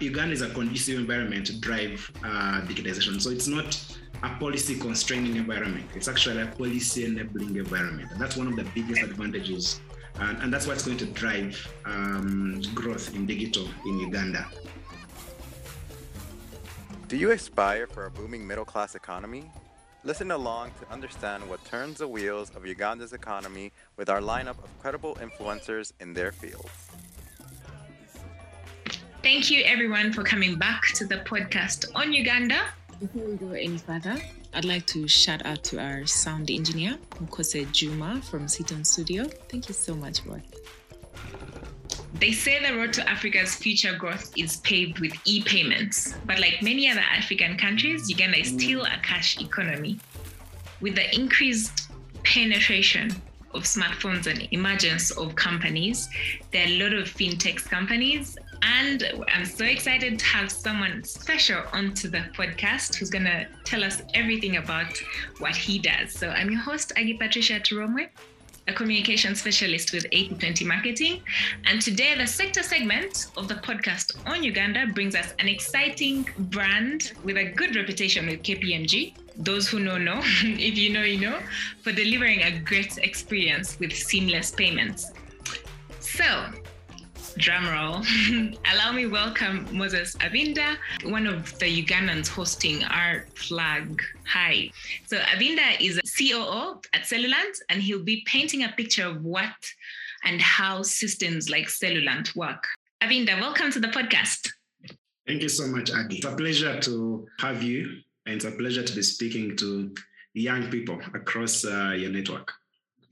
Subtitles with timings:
[0.00, 3.20] Uganda is a conducive environment to drive uh, digitization.
[3.20, 3.78] So it's not
[4.22, 5.86] a policy constraining environment.
[5.94, 8.10] It's actually a policy enabling environment.
[8.10, 9.80] And that's one of the biggest advantages.
[10.18, 14.46] And, and that's what's going to drive um, growth in digital in Uganda.
[17.08, 19.50] Do you aspire for a booming middle class economy?
[20.04, 24.78] Listen along to understand what turns the wheels of Uganda's economy with our lineup of
[24.80, 26.85] credible influencers in their fields.
[29.26, 32.60] Thank you, everyone, for coming back to the podcast on Uganda.
[33.00, 34.16] Before we go any further,
[34.54, 39.24] I'd like to shout out to our sound engineer, Mukose Juma from Seaton Studio.
[39.48, 40.40] Thank you so much, boy.
[42.20, 46.62] They say the road to Africa's future growth is paved with e payments, but like
[46.62, 49.98] many other African countries, Uganda is still a cash economy.
[50.80, 51.90] With the increased
[52.22, 53.10] penetration
[53.54, 56.08] of smartphones and emergence of companies,
[56.52, 58.36] there are a lot of fintech companies.
[58.62, 63.84] And I'm so excited to have someone special onto the podcast who's going to tell
[63.84, 64.96] us everything about
[65.38, 66.12] what he does.
[66.12, 68.08] So I'm your host, Agi Patricia Turomwe
[68.68, 71.22] a communication specialist with 8020 Marketing.
[71.66, 77.12] And today, the sector segment of the podcast on Uganda brings us an exciting brand
[77.22, 79.14] with a good reputation with KPMG.
[79.36, 80.20] Those who know, know.
[80.24, 81.38] if you know, you know,
[81.82, 85.12] for delivering a great experience with seamless payments.
[86.00, 86.46] So,
[87.38, 88.02] drum roll.
[88.72, 94.02] Allow me welcome Moses Avinda, one of the Ugandans hosting our flag.
[94.26, 94.70] Hi.
[95.06, 99.54] So Avinda is a COO at Cellulant, and he'll be painting a picture of what
[100.24, 102.64] and how systems like Cellulant work.
[103.02, 104.50] Avinda, welcome to the podcast.
[105.26, 106.18] Thank you so much, Agi.
[106.18, 109.92] It's a pleasure to have you, and it's a pleasure to be speaking to
[110.34, 112.52] young people across uh, your network.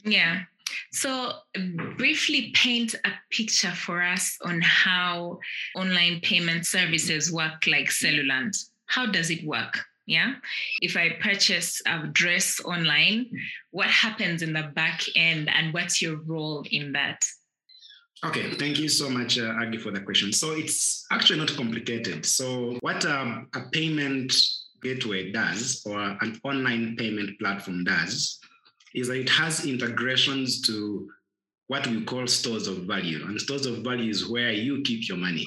[0.05, 0.43] Yeah,
[0.93, 1.33] so,
[1.97, 5.39] briefly paint a picture for us on how
[5.75, 8.57] online payment services work like Cellulant.
[8.87, 9.81] How does it work?
[10.07, 10.35] Yeah.
[10.81, 13.31] If I purchase a dress online,
[13.71, 17.25] what happens in the back end and what's your role in that?
[18.25, 20.33] Okay, thank you so much, uh, Agi, for the question.
[20.33, 22.25] So it's actually not complicated.
[22.25, 24.35] So what um, a payment
[24.83, 28.39] gateway does, or an online payment platform does,
[28.95, 31.09] is that it has integrations to
[31.67, 33.25] what we call stores of value.
[33.27, 35.47] And stores of value is where you keep your money.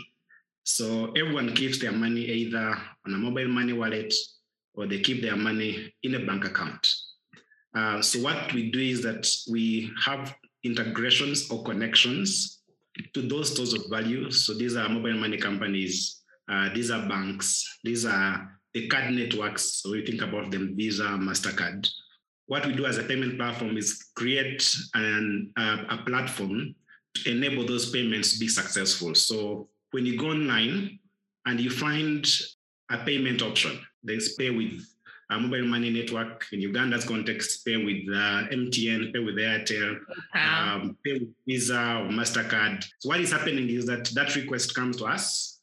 [0.63, 2.75] So everyone keeps their money either
[3.05, 4.13] on a mobile money wallet
[4.73, 6.87] or they keep their money in a bank account.
[7.73, 12.63] Uh, so what we do is that we have integrations or connections
[13.13, 14.29] to those stores of value.
[14.31, 16.21] So these are mobile money companies,
[16.51, 19.81] uh, these are banks, these are the card networks.
[19.81, 21.87] So we think about them, Visa, MasterCard
[22.47, 26.73] what we do as a payment platform is create an, uh, a platform
[27.15, 29.13] to enable those payments to be successful.
[29.15, 30.99] So when you go online
[31.45, 32.25] and you find
[32.89, 34.85] a payment option, there's pay with
[35.29, 39.97] a mobile money network in Uganda's context, pay with uh, MTN, pay with Airtel,
[40.33, 42.85] um, pay with Visa or MasterCard.
[42.99, 45.59] So what is happening is that that request comes to us.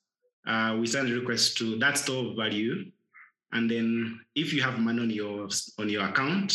[0.46, 2.90] Uh, we send a request to that store of value.
[3.52, 6.52] And then if you have money on your, on your account,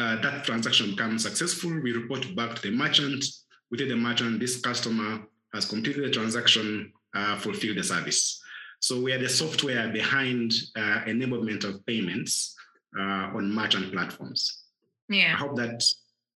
[0.00, 3.22] uh, that transaction becomes successful, we report back to the merchant.
[3.70, 5.20] We tell the merchant this customer
[5.52, 8.40] has completed the transaction, uh, fulfilled the service.
[8.80, 12.56] So we are the software behind uh, enablement of payments
[12.98, 14.62] uh, on merchant platforms.
[15.10, 15.34] Yeah.
[15.34, 15.82] I hope that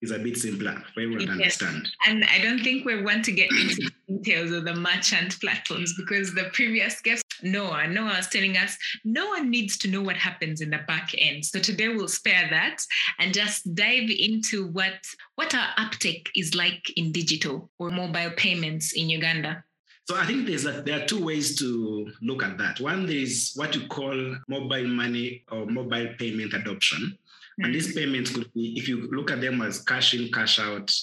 [0.02, 1.56] is a bit simpler for everyone yes.
[1.56, 1.88] to understand.
[2.06, 6.34] And I don't think we want to get into details of the merchant platforms because
[6.34, 7.86] the previous guest Noah.
[7.86, 11.44] Noah was telling us no one needs to know what happens in the back end.
[11.44, 12.78] So today we'll spare that
[13.18, 14.94] and just dive into what
[15.36, 19.62] what our uptake is like in digital or mobile payments in Uganda.
[20.06, 22.78] So I think there's a, there are two ways to look at that.
[22.78, 26.98] One is what you call mobile money or mobile payment adoption.
[27.00, 27.64] Mm-hmm.
[27.64, 30.94] And these payments could be, if you look at them as cash in, cash out,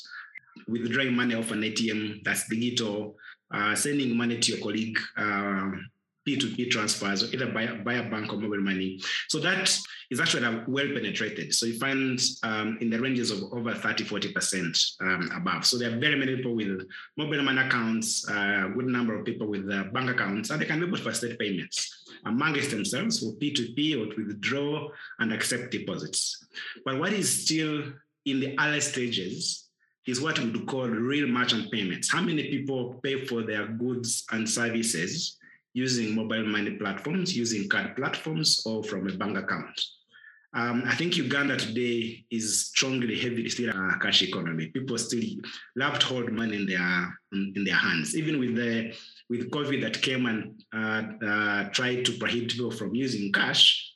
[0.67, 3.15] withdrawing money off an ATM, that's digital,
[3.51, 5.71] uh, sending money to your colleague, uh,
[6.27, 8.99] P2P transfers, either by, by a bank or mobile money.
[9.27, 9.69] So that
[10.09, 11.53] is actually well penetrated.
[11.53, 15.65] So you find um, in the ranges of over 30, 40% um, above.
[15.65, 16.87] So there are very many people with
[17.17, 20.65] mobile money accounts, a uh, good number of people with uh, bank accounts, and they
[20.65, 24.89] can be able to facilitate payments amongst themselves for P2P or to withdraw
[25.19, 26.45] and accept deposits.
[26.85, 27.83] But what is still
[28.25, 29.69] in the early stages
[30.07, 32.11] is what we would call real merchant payments.
[32.11, 35.37] How many people pay for their goods and services
[35.73, 39.79] using mobile money platforms, using card platforms, or from a bank account.
[40.53, 44.67] Um, I think Uganda today is strongly, heavily still a cash economy.
[44.67, 45.23] People still
[45.77, 48.17] love to hold money in their in their hands.
[48.17, 48.93] Even with the
[49.29, 53.93] with COVID that came and uh, uh, tried to prohibit people from using cash,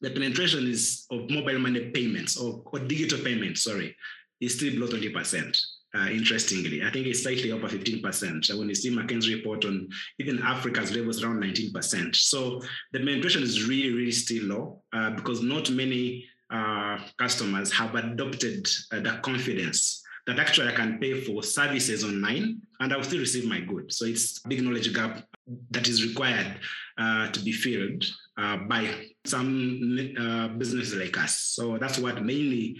[0.00, 3.96] the penetration is of mobile money payments or, or digital payments, sorry,
[4.40, 5.60] is still below 20%.
[5.92, 8.44] Uh, interestingly, I think it's slightly over 15%.
[8.44, 9.88] So when you see McKinsey report on
[10.20, 12.14] even Africa's levels around 19%.
[12.14, 12.60] So
[12.92, 18.68] the penetration is really, really still low uh, because not many uh, customers have adopted
[18.92, 23.46] uh, the confidence that actually I can pay for services online and I'll still receive
[23.46, 23.96] my goods.
[23.96, 25.24] So it's a big knowledge gap
[25.72, 26.56] that is required
[26.98, 28.04] uh, to be filled
[28.36, 29.88] uh, by some
[30.56, 31.36] businesses like us.
[31.36, 32.76] So that's what mainly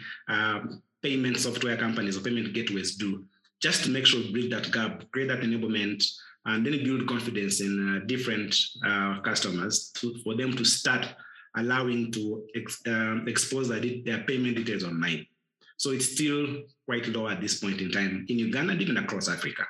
[1.02, 3.24] payment software companies or payment gateways do,
[3.60, 6.04] just to make sure we bridge that gap, create that enablement,
[6.46, 8.54] and then build confidence in uh, different
[8.86, 11.06] uh, customers to, for them to start
[11.56, 15.26] allowing to ex, um, expose their, their payment details online.
[15.76, 19.28] So it's still quite low at this point in time in Uganda and even across
[19.28, 19.64] Africa.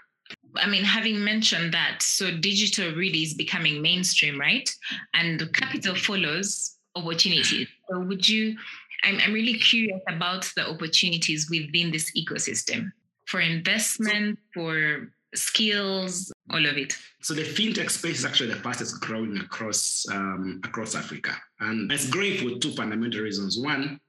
[0.56, 4.69] I mean, having mentioned that, so digital really is becoming mainstream, right?
[5.15, 7.69] And capital follows opportunities.
[7.88, 8.56] So would you,
[9.05, 12.93] I'm, I'm really curious about the opportunities within this ecosystem
[13.26, 16.94] for investment, for skills, all of it.
[17.23, 22.08] So the fintech space is actually the fastest growing across um, across Africa, and it's
[22.08, 23.58] growing for two fundamental reasons.
[23.58, 24.00] One,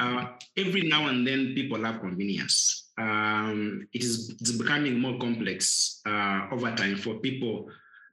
[0.00, 0.26] uh,
[0.56, 2.90] every now and then people have convenience.
[2.98, 7.68] Um, it is it's becoming more complex uh, over time for people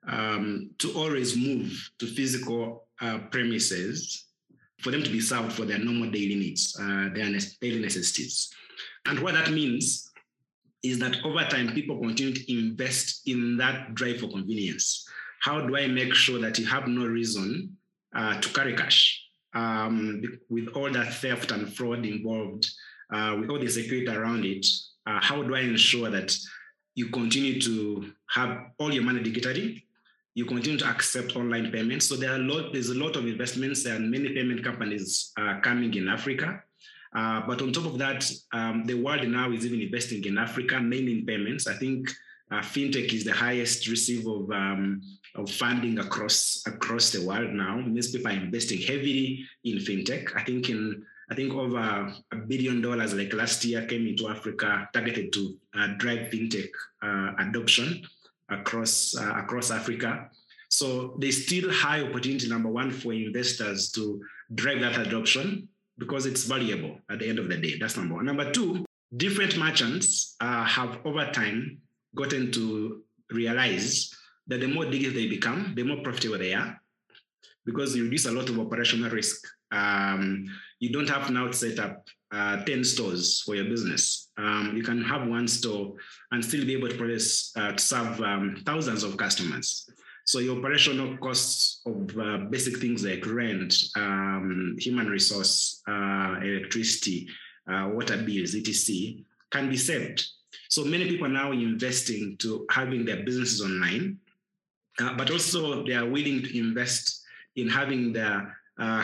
[0.07, 4.30] um, to always move to physical uh, premises
[4.81, 7.31] for them to be served for their normal daily needs, uh, their
[7.61, 8.51] daily necessities.
[9.05, 10.11] And what that means
[10.83, 15.07] is that over time, people continue to invest in that drive for convenience.
[15.41, 17.77] How do I make sure that you have no reason
[18.15, 19.23] uh, to carry cash
[19.53, 22.67] um, with all that theft and fraud involved,
[23.13, 24.65] uh, with all the security around it?
[25.05, 26.35] Uh, how do I ensure that
[26.95, 29.83] you continue to have all your money digitally
[30.33, 32.05] you continue to accept online payments.
[32.07, 35.59] So there are a lot, there's a lot of investments and many payment companies are
[35.61, 36.63] coming in Africa.
[37.13, 40.79] Uh, but on top of that, um, the world now is even investing in Africa,
[40.79, 41.67] mainly in payments.
[41.67, 42.09] I think
[42.51, 45.01] uh, fintech is the highest receiver of, um,
[45.35, 47.79] of funding across across the world now.
[47.79, 50.35] Most people are investing heavily in fintech.
[50.35, 54.89] I think in I think over a billion dollars like last year came into Africa
[54.93, 56.69] targeted to uh, drive fintech
[57.01, 58.05] uh, adoption
[58.51, 60.29] across uh, across Africa.
[60.69, 64.21] So there's still high opportunity, number one, for investors to
[64.55, 65.67] drive that adoption
[65.97, 67.77] because it's valuable at the end of the day.
[67.77, 68.25] That's number one.
[68.25, 68.85] Number two,
[69.17, 71.79] different merchants uh, have over time
[72.15, 73.01] gotten to
[73.31, 74.15] realize
[74.47, 76.81] that the more digital they become, the more profitable they are
[77.65, 79.45] because you reduce a lot of operational risk.
[79.71, 80.45] Um,
[80.79, 84.29] you don't have now to set up uh, 10 stores for your business.
[84.37, 85.93] Um, you can have one store
[86.31, 89.89] and still be able to uh, to serve um, thousands of customers.
[90.25, 97.27] So your operational costs of uh, basic things like rent, um, human resource, uh, electricity,
[97.69, 100.25] uh, water bills, etc., can be saved.
[100.69, 104.19] So many people are now investing to having their businesses online,
[104.99, 107.23] uh, but also they are willing to invest
[107.57, 108.55] in having their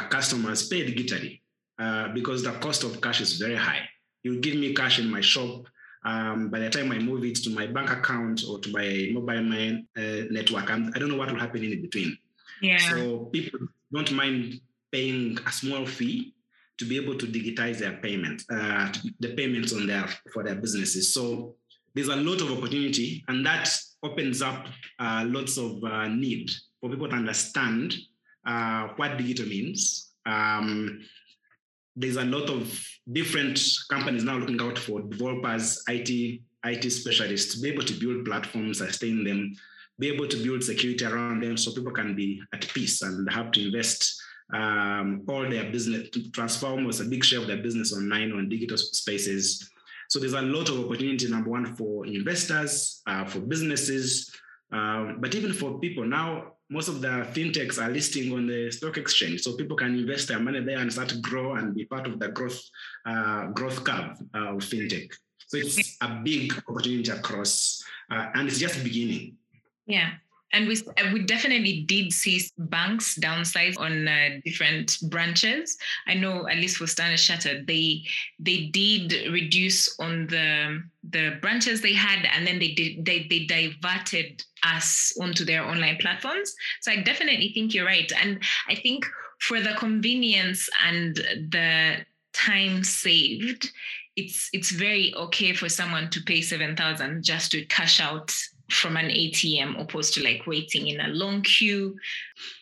[0.09, 1.41] customers pay digitally.
[1.79, 3.81] Uh, because the cost of cash is very high.
[4.24, 5.68] You give me cash in my shop.
[6.03, 9.44] Um, by the time I move it to my bank account or to my mobile
[9.44, 12.17] man, uh, network, I'm, I do not know what will happen in between.
[12.62, 12.77] Yeah.
[12.77, 13.60] So people
[13.93, 14.60] don't mind
[14.91, 16.34] paying a small fee
[16.77, 21.13] to be able to digitize their payments, uh, the payments on their for their businesses.
[21.13, 21.55] So
[21.93, 23.69] there's a lot of opportunity, and that
[24.03, 24.67] opens up
[25.00, 27.96] uh, lots of uh, need for people to understand
[28.46, 30.12] uh, what digital means.
[30.25, 31.01] Um,
[31.98, 37.62] there's a lot of different companies now looking out for developers, IT, IT specialists to
[37.62, 39.51] be able to build platforms, sustain them,
[39.98, 43.51] be able to build security around them so people can be at peace and have
[43.51, 44.22] to invest
[44.54, 48.48] um, all their business, to transfer almost a big share of their business online on
[48.48, 49.68] digital spaces.
[50.08, 54.32] So there's a lot of opportunity, number one, for investors, uh, for businesses,
[54.72, 58.97] um, but even for people now, most of the fintechs are listing on the stock
[58.97, 62.07] exchange, so people can invest their money there and start to grow and be part
[62.07, 62.62] of the growth
[63.05, 65.12] uh, growth curve uh, of fintech.
[65.47, 67.81] So it's a big opportunity across,
[68.12, 69.38] uh, and it's just beginning.
[69.86, 70.12] Yeah.
[70.54, 75.77] And we, uh, we definitely did see banks downsize on uh, different branches.
[76.08, 78.04] I know at least for Standard Chartered, they
[78.39, 83.46] they did reduce on the the branches they had, and then they did they they
[83.46, 86.56] diverted us onto their online platforms.
[86.82, 89.06] So I definitely think you're right, and I think
[89.39, 93.72] for the convenience and the time saved,
[94.16, 98.34] it's it's very okay for someone to pay seven thousand just to cash out
[98.69, 101.97] from an ATM opposed to like waiting in a long queue.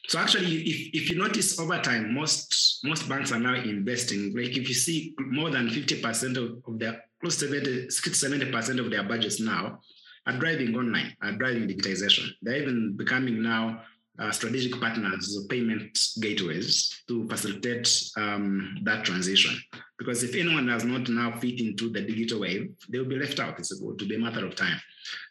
[0.08, 4.34] So actually, if, if you notice over time, most most banks are now investing.
[4.36, 9.04] Like if you see more than 50% of, of their close to 70% of their
[9.04, 9.80] budgets now
[10.28, 12.28] are driving online, are driving digitization.
[12.42, 13.82] They're even becoming now
[14.20, 19.60] uh, strategic partners, payment gateways to facilitate um, that transition.
[19.98, 23.40] Because if anyone does not now fit into the digital wave, they will be left
[23.40, 23.60] out.
[23.60, 24.80] It's going to be a matter of time.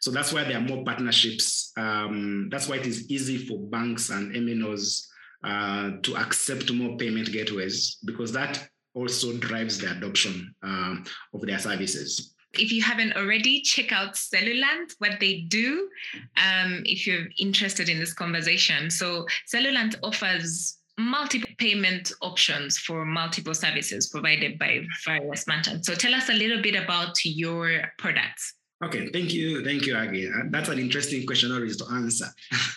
[0.01, 1.71] So that's why there are more partnerships.
[1.77, 5.07] Um, that's why it is easy for banks and MNOs
[5.43, 11.03] uh, to accept more payment gateways because that also drives the adoption um,
[11.33, 15.89] of their services if you haven't already, check out Cellulant, what they do,
[16.37, 18.89] um, if you're interested in this conversation.
[18.89, 25.87] So, Cellulant offers multiple payment options for multiple services provided by various merchants.
[25.87, 28.53] So, tell us a little bit about your products.
[28.83, 30.27] Okay, thank you, thank you, Aggie.
[30.27, 32.27] Uh, that's an interesting question always to answer.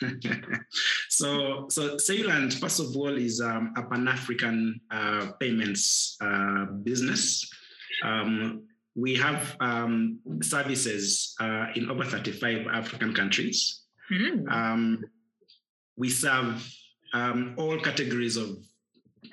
[1.09, 7.50] so, so Cellulant, first of all, is um, a Pan-African uh, payments uh, business.
[8.05, 8.62] Um,
[8.95, 13.83] we have um, services uh, in over 35 African countries.
[14.12, 14.50] Mm.
[14.50, 15.05] Um,
[15.97, 16.64] we serve
[17.12, 18.57] um, all categories of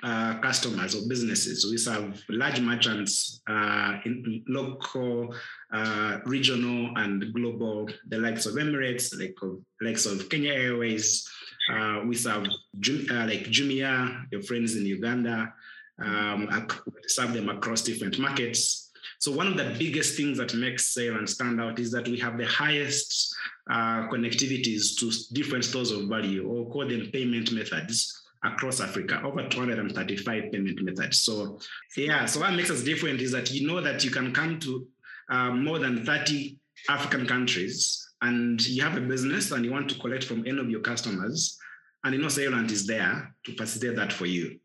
[0.02, 1.66] uh, customers or businesses.
[1.70, 5.34] We serve large merchants uh, in local,
[5.72, 11.28] uh, regional, and global, the likes of Emirates, like of, likes of Kenya Airways.
[11.72, 15.52] Uh, we serve uh, like Jumia, your friends in Uganda.
[15.98, 16.68] Um,
[17.06, 18.92] serve them across different markets.
[19.18, 22.36] So one of the biggest things that makes Cellulant stand out is that we have
[22.36, 23.34] the highest
[23.68, 30.52] connectivities to different stores of value, or call them payment methods across Africa, over 235
[30.52, 31.18] payment methods.
[31.20, 31.58] So
[31.96, 34.86] yeah, so what makes us different is that you know that you can come to
[35.30, 36.56] uh, more than 30
[36.88, 40.70] African countries and you have a business and you want to collect from any of
[40.70, 41.58] your customers,
[42.04, 44.58] and you know Cellulant is there to facilitate that for you.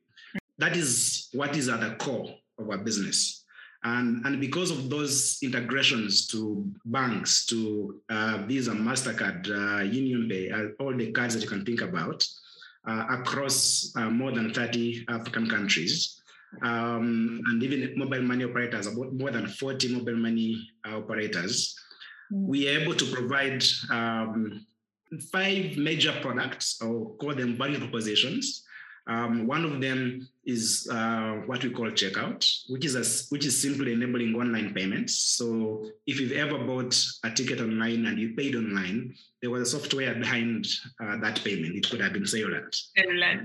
[0.57, 3.43] That is what is at the core of our business.
[3.83, 10.83] And, and because of those integrations to banks, to uh, Visa, MasterCard, uh, UnionPay, uh,
[10.83, 12.23] all the cards that you can think about
[12.85, 16.21] across uh, more than 30 African countries,
[16.63, 21.75] um, and even mobile money operators, about more than 40 mobile money uh, operators,
[22.31, 22.47] mm.
[22.47, 24.65] we are able to provide um,
[25.31, 28.63] five major products, or call them value propositions,
[29.07, 33.59] um, one of them is uh, what we call checkout, which is a, which is
[33.59, 35.15] simply enabling online payments.
[35.15, 39.79] So if you've ever bought a ticket online and you paid online, there was a
[39.79, 40.65] software behind
[40.99, 41.75] uh, that payment.
[41.75, 42.75] It could have been Cellulant.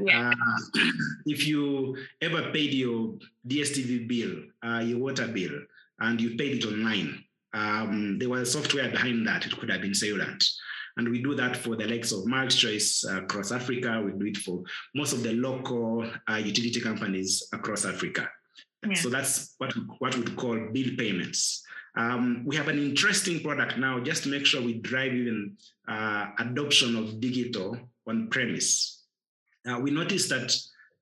[0.04, 0.30] yeah.
[0.30, 0.80] Uh,
[1.26, 3.14] if you ever paid your
[3.48, 5.52] DSTV bill, uh, your water bill,
[6.00, 9.46] and you paid it online, um, there was a software behind that.
[9.46, 10.44] It could have been Cellulant.
[10.96, 14.02] And we do that for the likes of MultiChoice Choice across Africa.
[14.04, 14.62] We do it for
[14.94, 18.28] most of the local uh, utility companies across Africa.
[18.86, 18.94] Yeah.
[18.94, 21.62] So that's what what we call bill payments.
[21.96, 25.56] Um, we have an interesting product now just to make sure we drive even
[25.88, 27.76] uh, adoption of digital
[28.06, 29.04] on premise.
[29.68, 30.54] Uh, we noticed that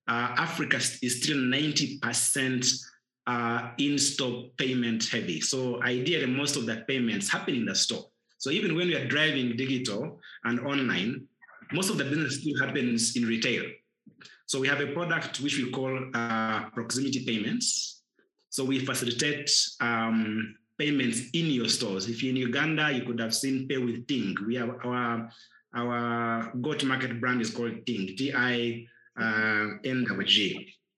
[0.06, 2.84] uh, Africa is still 90%
[3.26, 5.40] uh, in-store payment heavy.
[5.40, 8.04] So ideally, most of the payments happen in the store.
[8.44, 11.26] So even when we are driving digital and online,
[11.72, 13.64] most of the business still happens in retail.
[14.44, 18.02] So we have a product which we call uh, proximity payments.
[18.50, 22.06] So we facilitate um, payments in your stores.
[22.06, 24.38] If you're in Uganda, you could have seen Pay with Tingg.
[24.46, 25.30] We have our
[25.74, 28.86] our go-to-market brand is called Tingg, T-I-N-W-G.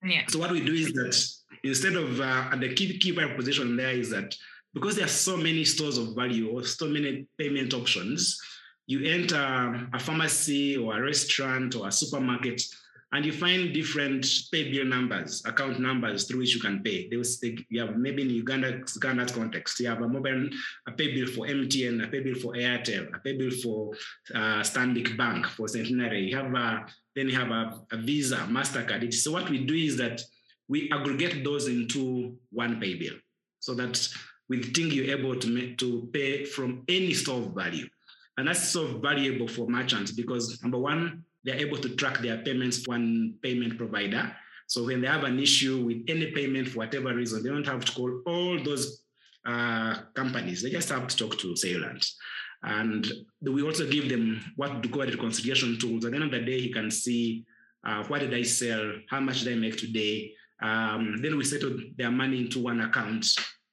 [0.03, 0.23] Yeah.
[0.27, 1.15] So what we do is that
[1.63, 4.35] instead of uh, the key key proposition there is that
[4.77, 8.39] because there are so many stores of value or so many payment options,
[8.85, 12.61] you enter a pharmacy or a restaurant or a supermarket
[13.11, 17.09] and you find different pay bill numbers, account numbers through which you can pay.
[17.09, 17.25] They will
[17.69, 20.47] you have maybe in Uganda, Uganda context, you have a mobile,
[20.87, 23.93] a pay bill for MTN, a pay bill for Airtel, a pay bill for
[24.35, 26.29] uh, Stanbic Bank, for Centenary.
[26.29, 29.11] You have a, then you have a, a Visa, MasterCard.
[29.11, 30.21] So what we do is that
[30.67, 33.15] we aggregate those into one pay bill
[33.59, 34.07] so that
[34.49, 37.87] with Tingg, you're able to, make, to pay from any store of value.
[38.37, 42.87] And that's so valuable for merchants because number one, they're able to track their payments
[42.87, 44.31] one payment provider.
[44.67, 47.85] So when they have an issue with any payment for whatever reason, they don't have
[47.85, 49.01] to call all those
[49.45, 50.61] uh, companies.
[50.61, 52.05] They just have to talk to Cellulant.
[52.63, 53.07] And
[53.41, 56.05] we also give them what to call reconciliation tools.
[56.05, 57.45] At the end of the day, he can see
[57.85, 60.33] uh, what did I sell, how much did I make today.
[60.61, 63.25] Um, then we settle their money into one account.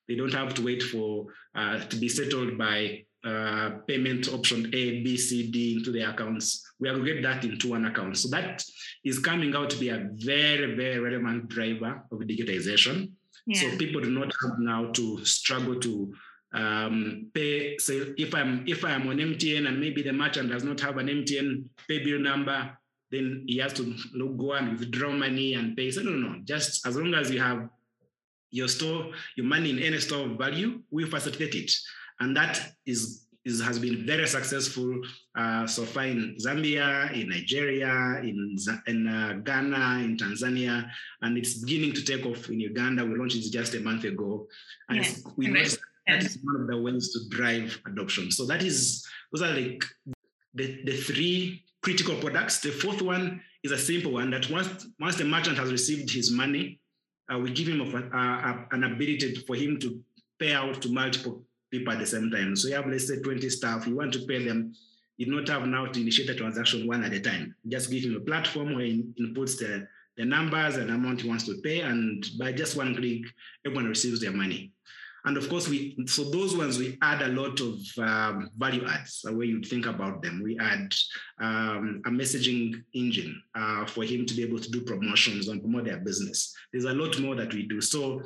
[0.08, 5.02] They don't have to wait for uh, to be settled by uh, payment option A,
[5.02, 6.62] B, C, D into their accounts.
[6.78, 8.18] We aggregate that into one account.
[8.18, 8.62] So that
[9.04, 13.12] is coming out to be a very, very relevant driver of digitization.
[13.46, 13.60] Yeah.
[13.60, 16.12] So people do not have now to struggle to
[16.52, 17.78] um, pay.
[17.78, 21.08] Say if I'm if I'm on MTN and maybe the merchant does not have an
[21.08, 22.76] MTN pay bill number,
[23.10, 23.94] then he has to
[24.36, 25.90] go and withdraw money and pay.
[25.90, 26.40] So no, no, no.
[26.44, 27.68] Just as long as you have
[28.54, 31.72] your store, your money in any store of value, we facilitate it
[32.20, 35.00] and that is, is has been very successful
[35.36, 38.56] uh, so far in Zambia, in Nigeria, in,
[38.86, 40.88] in uh, Ghana, in Tanzania,
[41.22, 43.04] and it's beginning to take off in Uganda.
[43.04, 44.46] We launched it just a month ago,
[44.88, 45.12] and yeah.
[45.36, 45.62] we know
[46.06, 48.30] that is one of the ways to drive adoption.
[48.30, 49.84] So that is those are like
[50.54, 52.60] the, the three critical products.
[52.60, 56.30] The fourth one is a simple one that once once the merchant has received his
[56.30, 56.80] money,
[57.32, 60.00] uh, we give him a, a, an ability for him to
[60.38, 62.54] pay out to multiple people at the same time.
[62.56, 64.74] So you have, let's say, 20 staff, you want to pay them,
[65.16, 67.54] you do not have now to initiate a transaction one at a time.
[67.68, 71.44] Just give him a platform where he inputs the, the numbers and amount he wants
[71.46, 73.22] to pay, and by just one click,
[73.64, 74.72] everyone receives their money.
[75.26, 79.22] And of course, we so those ones we add a lot of um, value adds.
[79.22, 80.94] The way you think about them, we add
[81.40, 85.86] um, a messaging engine uh, for him to be able to do promotions and promote
[85.86, 86.54] their business.
[86.72, 87.80] There's a lot more that we do.
[87.80, 88.20] So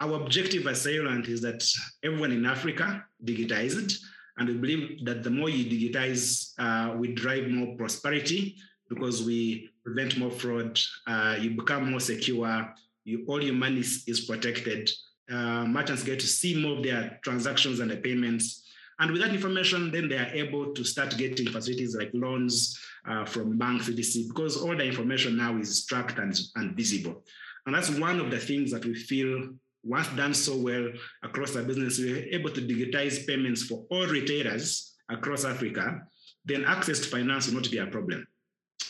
[0.00, 1.66] our objective as Cellulant is that
[2.04, 3.98] everyone in Africa digitized,
[4.36, 8.56] and we believe that the more you digitize, uh, we drive more prosperity
[8.90, 12.74] because we prevent more fraud, uh, you become more secure,
[13.04, 14.90] you, all your money is protected.
[15.30, 18.62] Uh, merchants get to see more of their transactions and the payments.
[18.98, 23.24] And with that information, then they are able to start getting facilities like loans uh,
[23.26, 27.22] from banks, etc., because all the information now is tracked and, and visible.
[27.66, 29.50] And that's one of the things that we feel
[29.86, 30.88] once done so well
[31.22, 36.02] across the business, we are able to digitize payments for all retailers across Africa,
[36.44, 38.26] then access to finance will not be a problem.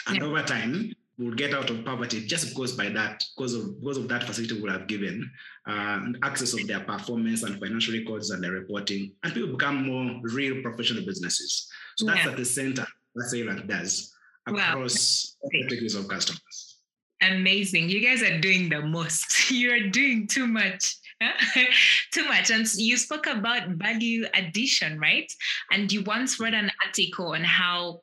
[0.07, 0.25] And yeah.
[0.25, 4.09] over time, we'll get out of poverty just because by that, because of because of
[4.09, 5.31] that facility we have given,
[5.67, 10.21] uh, access of their performance and financial records and their reporting, and people become more
[10.23, 11.69] real professional businesses.
[11.97, 12.31] So that's yeah.
[12.31, 12.87] at the center.
[13.15, 14.13] That's what does
[14.47, 15.51] across wow.
[15.53, 16.79] categories of customers.
[17.23, 17.89] Amazing.
[17.89, 19.51] You guys are doing the most.
[19.51, 20.97] You're doing too much.
[22.13, 22.51] too much.
[22.51, 25.31] And you spoke about value addition, right?
[25.73, 28.01] And you once read an article on how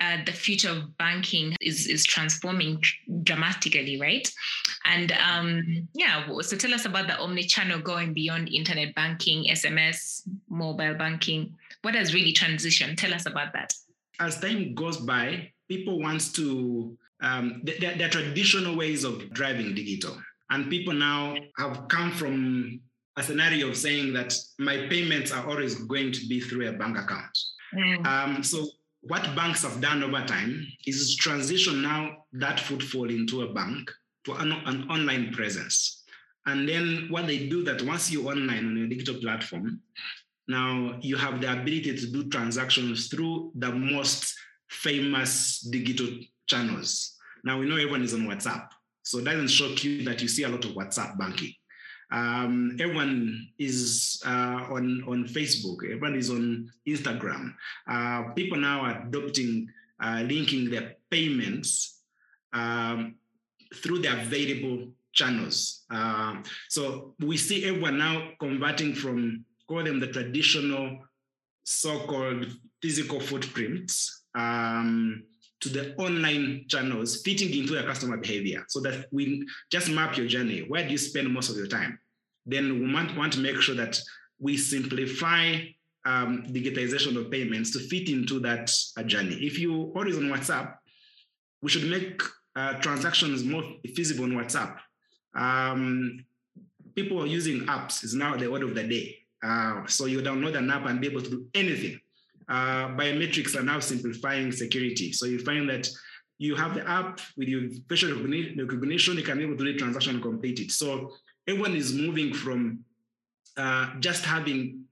[0.00, 2.82] uh, the future of banking is, is transforming
[3.22, 4.30] dramatically, right?
[4.84, 10.94] And um, yeah, so tell us about the omni-channel going beyond internet banking, SMS, mobile
[10.94, 11.54] banking.
[11.82, 12.96] What has really transitioned?
[12.96, 13.72] Tell us about that.
[14.20, 20.16] As time goes by, people want to um, are traditional ways of driving digital.
[20.50, 22.80] And people now have come from
[23.16, 26.98] a scenario of saying that my payments are always going to be through a bank
[26.98, 27.38] account.
[27.74, 28.06] Mm.
[28.06, 28.68] Um, so
[29.08, 33.90] what banks have done over time is transition now that footfall into a bank
[34.24, 36.04] to an, an online presence.
[36.46, 39.80] And then what they do that once you're online on a digital platform,
[40.48, 44.34] now you have the ability to do transactions through the most
[44.68, 46.08] famous digital
[46.46, 47.16] channels.
[47.44, 48.68] Now we know everyone is on WhatsApp,
[49.02, 51.52] so it doesn't shock you that you see a lot of WhatsApp banking.
[52.12, 55.84] Um, everyone is uh, on on Facebook.
[55.84, 57.54] Everyone is on Instagram.
[57.88, 59.68] Uh, people now are adopting
[60.00, 62.02] uh, linking their payments
[62.52, 63.16] um,
[63.74, 65.84] through the available channels.
[65.90, 66.36] Uh,
[66.68, 70.98] so we see everyone now converting from call them the traditional
[71.64, 72.46] so-called
[72.80, 75.24] physical footprints um,
[75.60, 80.26] to the online channels fitting into a customer behavior so that we just map your
[80.26, 80.60] journey.
[80.68, 81.98] Where do you spend most of your time?
[82.44, 83.98] Then we want, want to make sure that
[84.38, 85.56] we simplify
[86.04, 89.34] um, digitization of payments to fit into that uh, journey.
[89.34, 90.74] If you always on WhatsApp,
[91.62, 92.20] we should make
[92.54, 93.64] uh, transactions more
[93.94, 94.76] feasible on WhatsApp.
[95.34, 96.24] Um,
[96.94, 99.16] people using apps is now the order of the day.
[99.42, 101.98] Uh, so you download an app and be able to do anything
[102.48, 105.12] uh, biometrics are now simplifying security.
[105.12, 105.88] So you find that
[106.38, 110.20] you have the app with your facial recognition, you can able to do the transaction
[110.20, 110.70] completed.
[110.70, 111.12] So
[111.48, 112.84] everyone is moving from
[113.56, 114.84] uh, just having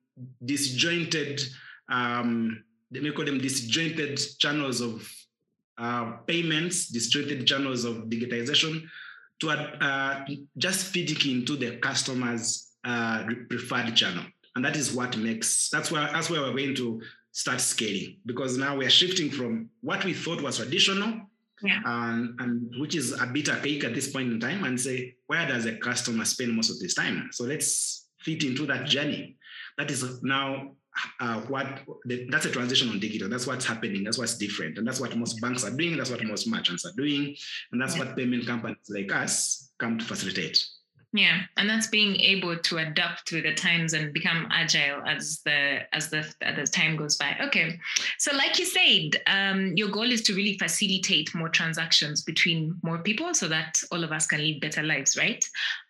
[0.44, 1.42] disjointed,
[1.88, 5.10] um, they call them disjointed channels of
[5.76, 8.84] uh, payments, disjointed channels of digitization,
[9.40, 10.24] to uh,
[10.56, 14.24] just feeding into the customer's uh, preferred channel.
[14.56, 17.02] And that is what makes, that's where, that's where we're going to
[17.34, 21.20] start scaling because now we're shifting from what we thought was traditional
[21.62, 21.80] Yeah.
[21.84, 25.46] Um, and which is a bit archaic at this point in time, and say, where
[25.46, 27.30] does a customer spend most of his time?
[27.32, 29.36] So let's fit into that journey.
[29.78, 30.72] That is now
[31.20, 31.66] uh, what
[32.04, 33.28] the, that's a transition on digital.
[33.28, 34.04] That's what's happening.
[34.04, 35.96] That's what's different, and that's what most banks are doing.
[35.96, 37.34] That's what most merchants are doing,
[37.72, 38.04] and that's yeah.
[38.04, 40.58] what payment companies like us come to facilitate.
[41.16, 45.82] Yeah, and that's being able to adapt to the times and become agile as the
[45.92, 47.36] as the as the time goes by.
[47.40, 47.78] Okay,
[48.18, 52.98] so like you said, um, your goal is to really facilitate more transactions between more
[52.98, 55.48] people, so that all of us can live better lives, right?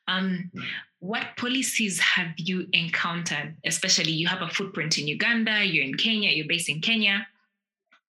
[0.09, 0.51] Um,
[0.99, 3.57] what policies have you encountered?
[3.65, 7.27] Especially, you have a footprint in Uganda, you're in Kenya, you're based in Kenya.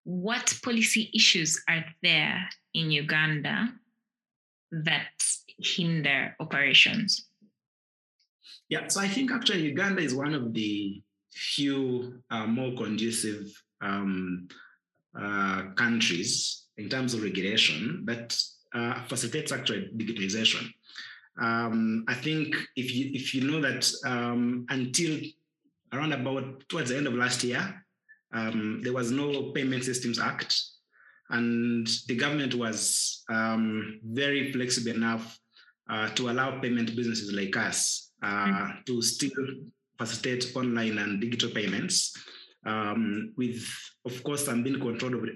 [0.03, 3.73] What policy issues are there in Uganda
[4.71, 5.07] that
[5.57, 7.27] hinder operations?
[8.69, 14.47] Yeah, so I think actually Uganda is one of the few uh, more conducive um,
[15.19, 18.37] uh, countries in terms of regulation that
[18.73, 20.69] uh, facilitates actually digitalization.
[21.41, 25.19] Um, I think if you if you know that um, until
[25.93, 27.85] around about towards the end of last year,
[28.33, 30.59] um, there was no Payment Systems Act,
[31.29, 35.37] and the government was um, very flexible enough
[35.89, 38.71] uh, to allow payment businesses like us uh, mm-hmm.
[38.85, 39.31] to still
[39.97, 42.13] facilitate online and digital payments
[42.65, 43.63] um, with,
[44.05, 45.29] of course, some being controlled,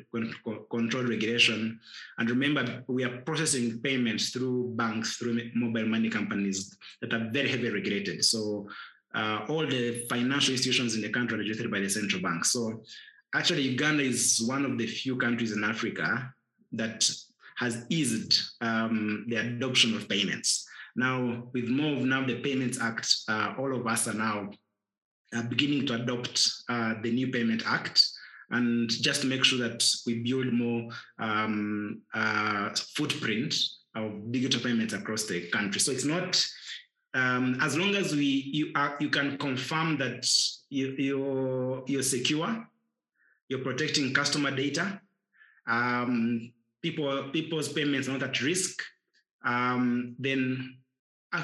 [0.72, 1.80] controlled regulation.
[2.18, 7.50] And remember, we are processing payments through banks, through mobile money companies that are very
[7.50, 8.26] heavily regulated.
[8.26, 8.68] So
[9.14, 12.46] uh, all the financial institutions in the country are regulated by the central bank.
[12.46, 12.82] So
[13.34, 16.34] actually, Uganda is one of the few countries in Africa
[16.72, 17.10] that
[17.60, 20.66] has eased um, the adoption of payments.
[20.96, 24.50] Now, with more of now the Payments Act, uh, all of us are now
[25.36, 28.06] uh, beginning to adopt uh, the new Payment Act
[28.52, 33.54] and just make sure that we build more um, uh, footprint
[33.96, 35.80] of digital payments across the country.
[35.80, 36.44] So it's not
[37.14, 40.28] um, as long as we you are you can confirm that
[40.70, 42.68] you, you're you're secure,
[43.48, 45.02] you're protecting customer data,
[45.68, 48.82] um, people people's payments are not at risk,
[49.46, 50.78] um, then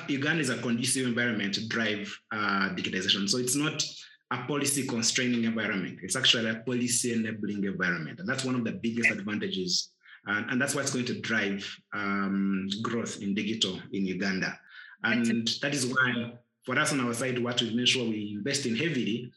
[0.08, 3.30] Uganda is a conducive environment to drive uh, digitization.
[3.30, 3.84] So it's not
[4.32, 6.00] a policy constraining environment.
[6.02, 8.20] It's actually a policy enabling environment.
[8.20, 9.92] And that's one of the biggest advantages.
[10.26, 14.58] And, and that's what's going to drive um, growth in digital in Uganda.
[15.04, 18.66] And that is why, for us on our side, what we make sure we invest
[18.66, 19.32] in heavily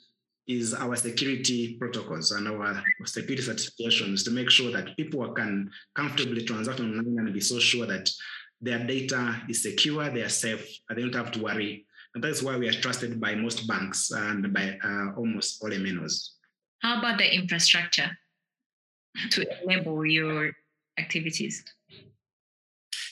[0.48, 6.42] is our security protocols and our security certifications to make sure that people can comfortably
[6.42, 8.10] transact online and be so sure that
[8.60, 11.86] their data is secure, they are safe, and they don't have to worry.
[12.14, 16.30] And that's why we are trusted by most banks and by uh, almost all MNOs.
[16.80, 18.10] How about the infrastructure
[19.30, 20.52] to enable your
[20.98, 21.62] activities?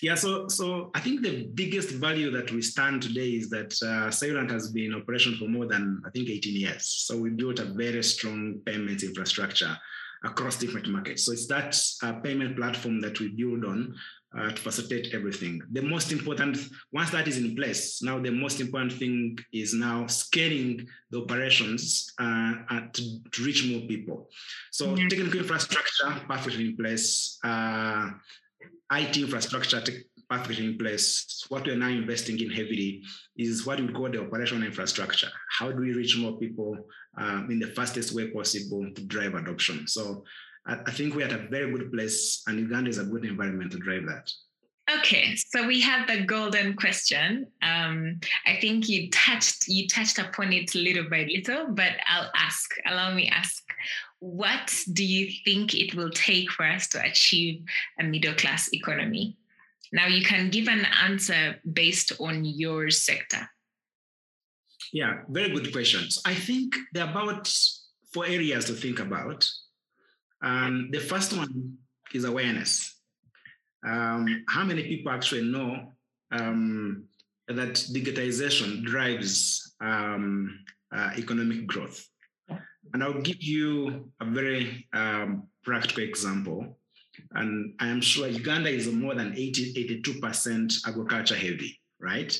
[0.02, 4.10] Yeah, so so I think the biggest value that we stand today is that uh,
[4.10, 6.86] Cellulant has been in operation for more than I think 18 years.
[6.86, 9.76] So we built a very strong payments infrastructure
[10.24, 11.24] across different markets.
[11.24, 13.94] So it's that uh, payment platform that we build on
[14.36, 15.62] uh, to facilitate everything.
[15.72, 16.58] The most important,
[16.92, 22.12] once that is in place, now the most important thing is now scaling the operations
[22.18, 22.54] uh,
[22.92, 24.28] to, to, reach more people.
[24.72, 25.08] So mm-hmm.
[25.08, 28.10] technical infrastructure perfectly in place, uh,
[28.92, 29.82] IT infrastructure
[30.28, 31.44] perfectly in place.
[31.48, 33.02] What we're now investing in heavily
[33.36, 35.28] is what we call the operational infrastructure.
[35.58, 36.76] How do we reach more people
[37.18, 39.86] uh, in the fastest way possible to drive adoption?
[39.86, 40.24] So
[40.66, 43.78] I, think we're at a very good place, and Uganda is a good environment to
[43.78, 44.30] drive that.
[44.98, 47.46] Okay, so we have the golden question.
[47.62, 52.70] Um, I think you touched you touched upon it little by little, but I'll ask.
[52.86, 53.64] Allow me ask.
[54.20, 57.62] What do you think it will take for us to achieve
[58.00, 59.36] a middle class economy?
[59.92, 63.48] Now you can give an answer based on your sector.
[64.92, 66.20] Yeah, very good questions.
[66.24, 67.52] I think there are about
[68.12, 69.48] four areas to think about.
[70.42, 71.76] Um, the first one
[72.14, 72.94] is awareness.
[73.86, 75.92] Um, how many people actually know
[76.32, 77.04] um,
[77.48, 82.06] that digitization drives um, uh, economic growth?
[82.92, 86.78] And I'll give you a very um, practical example.
[87.32, 92.38] And I am sure Uganda is more than 80, 82% agriculture heavy, right?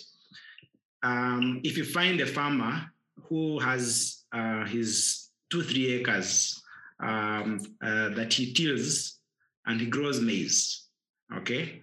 [1.03, 2.83] Um, if you find a farmer
[3.29, 6.63] who has uh, his two, three acres
[7.01, 9.19] um, uh, that he tills
[9.67, 10.89] and he grows maize,
[11.35, 11.83] okay?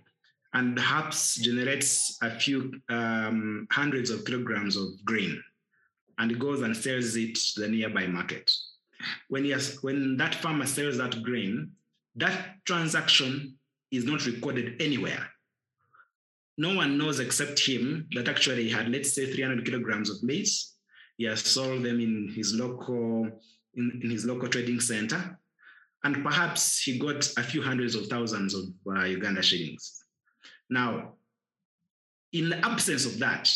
[0.54, 5.41] And perhaps generates a few um, hundreds of kilograms of grain
[6.17, 8.52] and goes and sells it to the nearby market.
[9.28, 11.71] When, he has, when that farmer sells that grain,
[12.15, 13.56] that transaction
[13.91, 15.28] is not recorded anywhere.
[16.58, 20.73] No one knows except him that actually he had, let's say, 300 kilograms of maize.
[21.17, 23.30] He has sold them in his local
[23.76, 25.39] in, in his local trading center,
[26.04, 30.04] and perhaps he got a few hundreds of thousands of uh, Uganda shillings.
[30.69, 31.13] Now,
[32.34, 33.52] in the absence of that,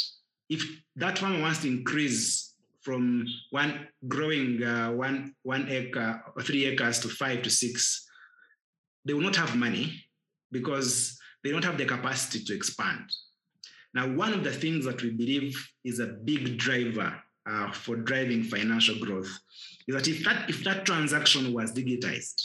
[0.49, 0.63] if
[0.95, 2.46] that farmer wants to increase
[2.87, 8.07] from one growing uh, one one acre or three acres to five to six,
[9.03, 9.85] they will not have money
[10.53, 13.03] because they don't have the capacity to expand.
[13.93, 17.13] Now, one of the things that we believe is a big driver
[17.45, 19.31] uh, for driving financial growth
[19.85, 22.39] is that if that if that transaction was digitized,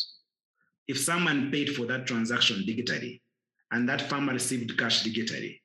[0.88, 3.20] if someone paid for that transaction digitally,
[3.70, 5.60] and that farmer received cash digitally,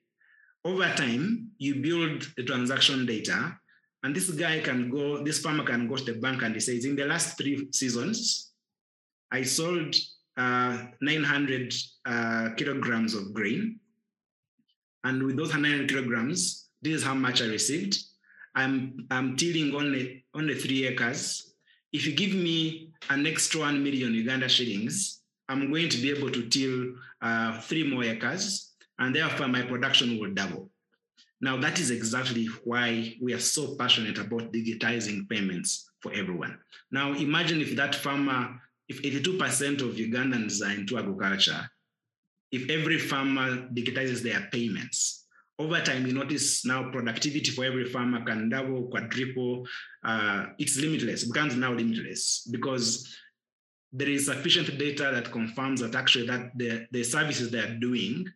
[0.64, 3.58] over time you build the transaction data,
[4.02, 6.84] and this guy can go, this farmer can go to the bank and he says,
[6.84, 8.52] in the last three seasons,
[9.30, 9.94] I sold
[10.36, 11.74] uh, 900
[12.06, 13.80] uh, kilograms of grain.
[15.04, 17.98] And with those 900 kilograms, this is how much I received.
[18.54, 21.54] I'm, I'm tilling only, only three acres.
[21.92, 26.30] If you give me an extra 1 million Uganda shillings, I'm going to be able
[26.30, 30.70] to till uh, three more acres, and therefore my production will double.
[31.40, 36.58] Now, that is exactly why we are so passionate about digitizing payments for everyone.
[36.90, 41.70] Now, imagine if that farmer if 82% of Ugandans are into agriculture,
[42.50, 45.26] if every farmer digitizes their payments,
[45.58, 49.66] over time you notice now productivity for every farmer can double, quadruple.
[50.02, 53.14] Uh, it's limitless, it becomes now limitless because
[53.92, 58.26] there is sufficient data that confirms that actually that the, the services they are doing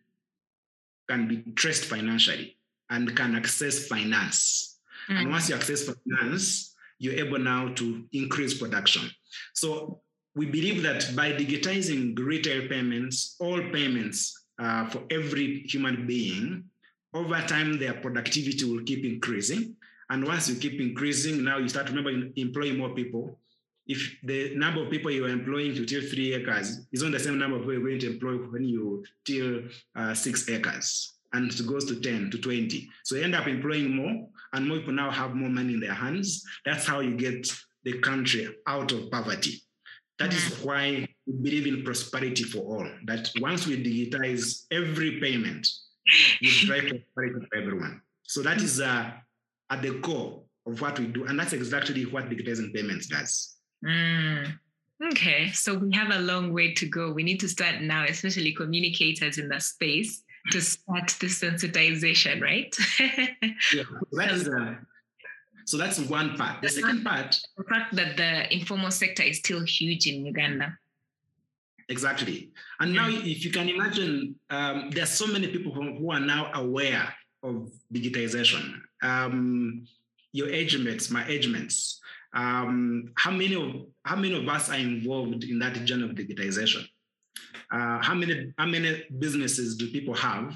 [1.09, 2.57] can be traced financially
[2.93, 4.79] and can access finance.
[5.09, 5.21] Mm.
[5.21, 9.09] And once you access finance, you're able now to increase production.
[9.53, 10.01] So
[10.35, 16.65] we believe that by digitizing retail payments, all payments uh, for every human being,
[17.13, 19.75] over time their productivity will keep increasing.
[20.09, 23.39] And once you keep increasing, now you start to remember employing more people.
[23.87, 27.19] If the number of people you are employing to till three acres is not the
[27.19, 29.63] same number of people you're going to employ when you till
[29.95, 32.89] uh, six acres, and it goes to 10 to 20.
[33.03, 35.93] So you end up employing more, and more people now have more money in their
[35.93, 36.43] hands.
[36.65, 37.51] That's how you get
[37.83, 39.61] the country out of poverty.
[40.19, 42.87] That is why we believe in prosperity for all.
[43.05, 45.67] That once we digitize every payment,
[46.39, 48.01] we drive prosperity for everyone.
[48.23, 49.11] So that is uh,
[49.69, 53.57] at the core of what we do, and that's exactly what digitizing payments does.
[53.85, 54.53] Mm.
[55.11, 57.11] Okay, so we have a long way to go.
[57.11, 62.75] We need to start now, especially communicators in the space, to start the sensitization, right?
[63.73, 64.75] yeah, that is, uh,
[65.65, 66.61] so that's one part.
[66.61, 67.39] The second part.
[67.57, 70.77] The fact that the informal sector is still huge in Uganda.
[71.89, 72.51] Exactly.
[72.79, 76.19] And now, if you can imagine, um, there are so many people who, who, are
[76.19, 78.79] now aware of digitization.
[79.01, 79.85] Um,
[80.31, 81.99] your age mates, my age mates.
[82.33, 86.83] Um, how many of how many of us are involved in that journey of digitization?
[87.71, 90.55] Uh, how many how many businesses do people have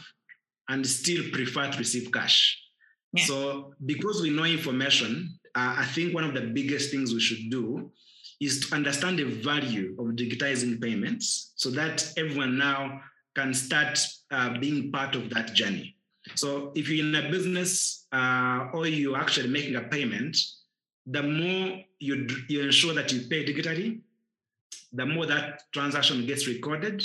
[0.69, 2.61] and still prefer to receive cash?
[3.13, 3.25] Yeah.
[3.25, 7.49] So because we know information, uh, I think one of the biggest things we should
[7.49, 7.91] do
[8.39, 13.01] is to understand the value of digitizing payments so that everyone now
[13.35, 13.99] can start
[14.31, 15.95] uh, being part of that journey.
[16.35, 20.37] So if you're in a business uh, or you're actually making a payment,
[21.05, 24.01] the more you, you ensure that you pay digitally,
[24.93, 27.03] the more that transaction gets recorded,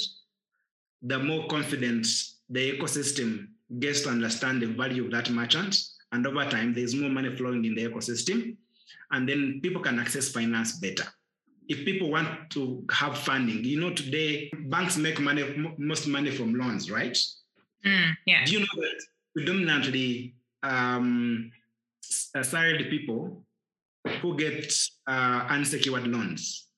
[1.03, 2.07] the more confident
[2.49, 5.77] the ecosystem gets to understand the value of that merchant
[6.13, 8.57] and over time, there's more money flowing in the ecosystem.
[9.11, 11.05] And then people can access finance better.
[11.69, 16.55] If people want to have funding, you know, today banks make money, most money from
[16.55, 17.17] loans, right?
[17.85, 18.45] Mm, yeah.
[18.45, 19.03] Do you know that
[19.35, 21.51] predominantly um,
[22.35, 23.43] uh, salaried people
[24.21, 24.75] who get
[25.07, 26.69] uh, unsecured loans?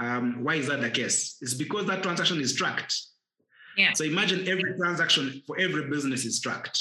[0.00, 1.36] Um, why is that the case?
[1.42, 2.98] It's because that transaction is tracked.
[3.76, 3.92] Yeah.
[3.92, 6.78] So imagine every transaction for every business is tracked.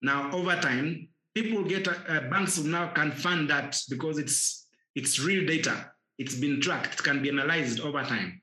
[0.00, 5.44] Now, over time, people get uh, banks now can fund that because it's it's real
[5.44, 5.90] data.
[6.18, 6.94] It's been tracked.
[6.94, 8.40] It can be analyzed over time,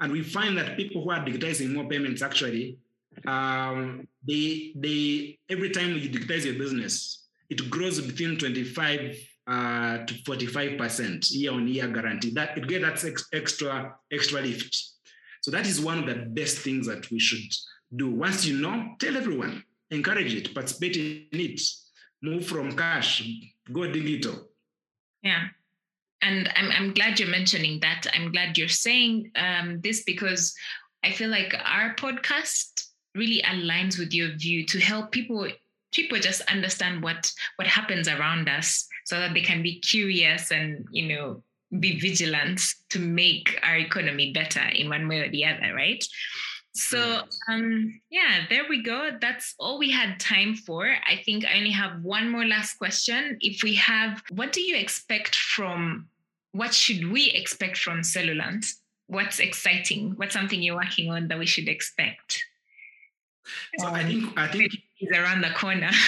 [0.00, 2.78] and we find that people who are digitizing more payments actually,
[3.26, 9.16] um, they they every time you digitize your business, it grows between 25
[9.50, 12.30] uh, to 45 percent year on year guarantee.
[12.30, 14.76] That it get that ex- extra extra lift.
[15.42, 17.50] So that is one of the best things that we should
[17.96, 18.10] do.
[18.10, 21.60] Once you know, tell everyone encourage it, participate in it,
[22.22, 23.28] move from cash,
[23.72, 24.48] go digital.
[25.22, 25.48] Yeah.
[26.22, 28.06] And I'm, I'm glad you're mentioning that.
[28.14, 30.54] I'm glad you're saying um, this because
[31.02, 35.48] I feel like our podcast really aligns with your view to help people
[35.92, 40.86] people just understand what what happens around us so that they can be curious and
[40.90, 41.42] you know
[41.78, 46.04] be vigilant to make our economy better in one way or the other right?
[46.72, 49.10] So um yeah there we go.
[49.20, 50.86] That's all we had time for.
[50.86, 53.38] I think i only have one more last question.
[53.40, 56.08] If we have what do you expect from
[56.52, 58.66] what should we expect from cellulant
[59.10, 60.12] what's exciting?
[60.16, 62.44] What's something you're working on that we should expect
[63.78, 65.90] so um, i think i think is around the corner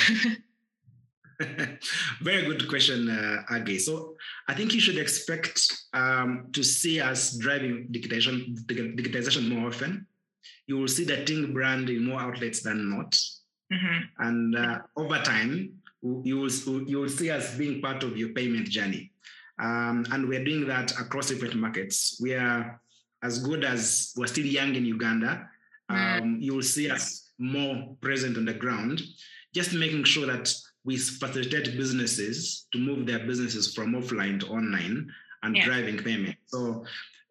[2.21, 3.43] Very good question, uh.
[3.79, 4.17] So
[4.49, 10.07] I think you should expect um, to see us driving digitization, digitization more often.
[10.67, 13.13] You will see the Tingg brand in more outlets than not.
[13.73, 13.99] Mm-hmm.
[14.19, 18.69] And uh, over time, you will, you will see us being part of your payment
[18.69, 19.13] journey.
[19.61, 22.19] Um, and we're doing that across different markets.
[22.21, 22.81] We are
[23.23, 25.49] as good as we're still young in Uganda.
[25.91, 26.23] Mm-hmm.
[26.23, 29.03] Um, you will see us more present on the ground,
[29.55, 30.53] just making sure that
[30.85, 35.11] we facilitate businesses to move their businesses from offline to online
[35.43, 35.65] and yeah.
[35.65, 36.37] driving payment.
[36.47, 36.85] So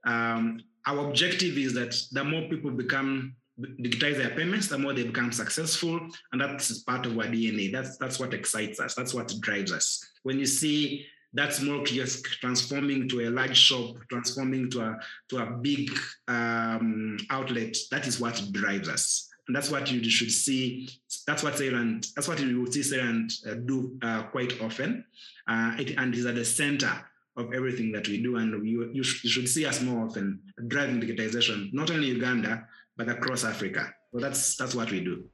[0.05, 5.03] um, our objective is that the more people become digitize their payments, the more they
[5.03, 5.99] become successful,
[6.31, 7.71] and that's part of our DNA.
[7.71, 8.95] That's that's what excites us.
[8.95, 10.03] That's what drives us.
[10.23, 15.37] When you see that small kiosk transforming to a large shop, transforming to a to
[15.37, 15.91] a big
[16.27, 19.30] um, outlet, that is what drives us.
[19.51, 20.87] And that's what you should see.
[21.27, 25.03] That's what Cellulant, that's what you will see Cellulant uh, do uh, quite often.
[25.45, 26.89] Uh, it, and is at the center
[27.35, 28.37] of everything that we do.
[28.37, 32.65] And you, you, sh- you, should see us more often driving digitization, not only Uganda,
[32.95, 33.93] but across Africa.
[34.13, 35.25] So that's, that's what we do.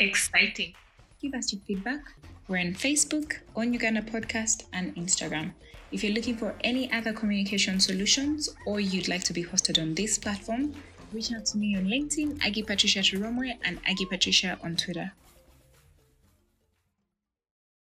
[0.00, 0.74] Exciting.
[1.20, 2.00] Give us your feedback.
[2.48, 5.52] We're on Facebook, on Uganda Podcast, and Instagram.
[5.92, 9.94] If you're looking for any other communication solutions or you'd like to be hosted on
[9.94, 10.74] this platform,
[11.12, 15.12] reach out to me on LinkedIn, Aggie Patricia Chiromwe, and Aggie Patricia on Twitter.